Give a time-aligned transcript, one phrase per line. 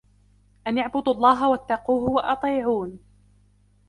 [0.67, 2.99] أن اعبدوا الله واتقوه وأطيعون